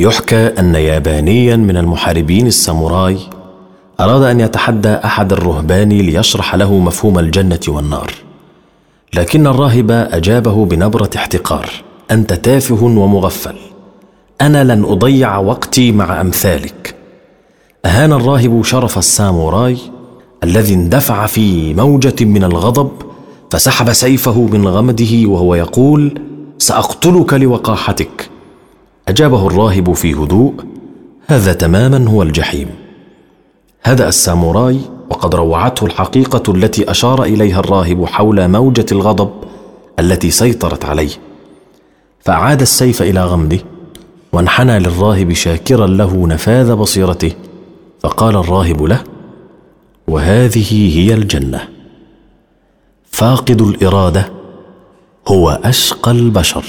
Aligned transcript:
يحكى 0.00 0.46
أن 0.46 0.74
يابانيا 0.74 1.56
من 1.56 1.76
المحاربين 1.76 2.46
الساموراي 2.46 3.18
أراد 4.00 4.22
أن 4.22 4.40
يتحدى 4.40 4.88
أحد 4.88 5.32
الرهبان 5.32 5.88
ليشرح 5.88 6.54
له 6.54 6.78
مفهوم 6.78 7.18
الجنة 7.18 7.60
والنار. 7.68 8.14
لكن 9.14 9.46
الراهب 9.46 9.90
أجابه 9.90 10.64
بنبرة 10.64 11.10
احتقار 11.16 11.70
أنت 12.10 12.32
تافه 12.32 12.82
ومغفل. 12.82 13.56
أنا 14.40 14.64
لن 14.64 14.84
أضيع 14.84 15.38
وقتي 15.38 15.92
مع 15.92 16.20
أمثالك. 16.20 16.94
أهان 17.84 18.12
الراهب 18.12 18.64
شرف 18.64 18.98
الساموراي 18.98 19.76
الذي 20.44 20.74
اندفع 20.74 21.26
في 21.26 21.74
موجة 21.74 22.24
من 22.24 22.44
الغضب 22.44 22.90
فسحب 23.50 23.92
سيفه 23.92 24.40
من 24.40 24.68
غمده 24.68 25.28
وهو 25.28 25.54
يقول 25.54 26.20
سأقتلك 26.58 27.34
لوقاحتك. 27.34 28.37
أجابه 29.08 29.46
الراهب 29.46 29.92
في 29.92 30.14
هدوء 30.14 30.54
هذا 31.26 31.52
تماما 31.52 32.10
هو 32.10 32.22
الجحيم. 32.22 32.68
هدا 33.82 34.08
الساموراي 34.08 34.80
وقد 35.10 35.34
روعته 35.34 35.86
الحقيقة 35.86 36.52
التي 36.52 36.90
أشار 36.90 37.24
إليها 37.24 37.60
الراهب 37.60 38.04
حول 38.04 38.48
موجة 38.48 38.86
الغضب 38.92 39.30
التي 39.98 40.30
سيطرت 40.30 40.84
عليه. 40.84 41.10
فأعاد 42.20 42.60
السيف 42.60 43.02
إلى 43.02 43.24
غمده 43.24 43.58
وانحنى 44.32 44.78
للراهب 44.78 45.32
شاكرا 45.32 45.86
له 45.86 46.26
نفاذ 46.26 46.74
بصيرته. 46.74 47.32
فقال 48.00 48.36
الراهب 48.36 48.82
له 48.82 49.04
وهذه 50.08 50.98
هي 50.98 51.14
الجنة. 51.14 51.68
فاقد 53.10 53.62
الإرادة 53.62 54.32
هو 55.28 55.60
أشقى 55.64 56.10
البشر. 56.10 56.64